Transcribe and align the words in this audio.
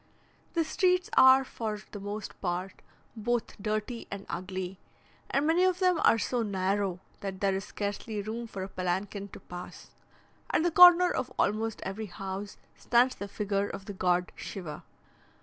The 0.55 0.63
streets 0.63 1.11
are 1.15 1.43
for 1.43 1.79
the 1.91 1.99
most 1.99 2.41
part 2.41 2.81
both 3.15 3.55
dirty 3.61 4.07
and 4.09 4.25
ugly, 4.29 4.79
and 5.29 5.45
many 5.45 5.63
of 5.63 5.77
them 5.77 5.99
are 6.03 6.17
so 6.17 6.41
narrow, 6.41 6.99
that 7.19 7.39
there 7.39 7.53
is 7.53 7.65
scarcely 7.65 8.19
room 8.19 8.47
for 8.47 8.63
a 8.63 8.67
palanquin 8.67 9.27
to 9.27 9.39
pass. 9.39 9.91
At 10.49 10.63
the 10.63 10.71
corner 10.71 11.11
of 11.11 11.31
almost 11.37 11.83
every 11.83 12.07
house 12.07 12.57
stands 12.75 13.13
the 13.13 13.27
figure 13.27 13.69
of 13.69 13.85
the 13.85 13.93
god 13.93 14.31
Shiva. 14.35 14.83